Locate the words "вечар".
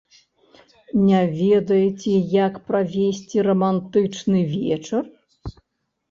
4.55-5.03